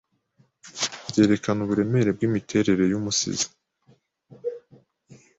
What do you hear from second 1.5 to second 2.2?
uburemere